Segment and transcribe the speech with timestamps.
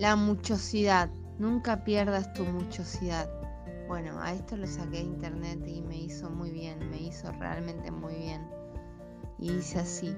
[0.00, 1.10] La muchosidad.
[1.38, 3.28] Nunca pierdas tu muchosidad.
[3.86, 7.90] Bueno, a esto lo saqué de internet y me hizo muy bien, me hizo realmente
[7.90, 8.48] muy bien.
[9.38, 10.16] Y dice así.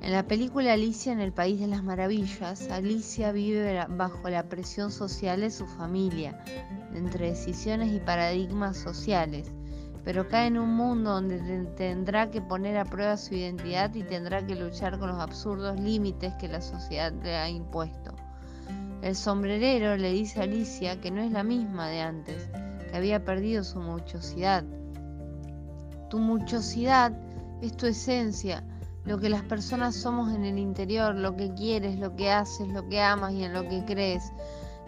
[0.00, 4.92] En la película Alicia en el País de las Maravillas, Alicia vive bajo la presión
[4.92, 6.44] social de su familia,
[6.94, 9.50] entre decisiones y paradigmas sociales,
[10.04, 14.46] pero cae en un mundo donde tendrá que poner a prueba su identidad y tendrá
[14.46, 18.14] que luchar con los absurdos límites que la sociedad le ha impuesto.
[19.02, 22.48] El sombrerero le dice a Alicia que no es la misma de antes,
[22.88, 24.62] que había perdido su muchosidad.
[26.08, 27.12] Tu muchosidad
[27.60, 28.62] es tu esencia,
[29.04, 32.88] lo que las personas somos en el interior, lo que quieres, lo que haces, lo
[32.88, 34.32] que amas y en lo que crees.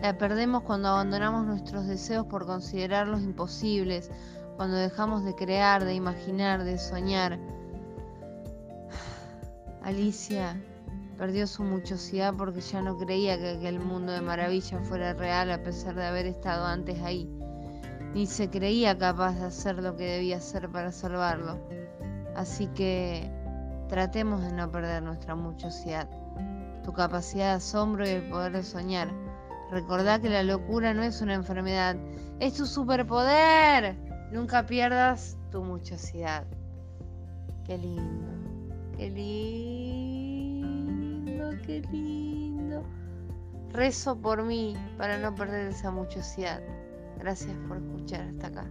[0.01, 4.13] La perdemos cuando abandonamos nuestros deseos por considerarlos imposibles,
[4.57, 7.41] cuando dejamos de crear, de imaginar, de soñar.
[9.83, 10.57] Alicia
[11.19, 15.63] Perdió su muchosidad porque ya no creía que el mundo de maravilla fuera real a
[15.63, 17.31] pesar de haber estado antes ahí.
[18.15, 21.59] Ni se creía capaz de hacer lo que debía hacer para salvarlo.
[22.35, 23.31] Así que
[23.89, 26.09] tratemos de no perder nuestra muchosidad,
[26.83, 29.13] tu capacidad de asombro y el poder de soñar.
[29.71, 31.97] Recordá que la locura no es una enfermedad,
[32.41, 33.97] es tu superpoder.
[34.33, 36.45] Nunca pierdas tu muchosidad.
[37.65, 38.33] Qué lindo,
[38.97, 39.74] qué lindo
[41.67, 42.83] qué lindo.
[43.71, 46.63] Rezo por mí para no perder esa muchosidad.
[47.19, 48.71] Gracias por escuchar hasta acá.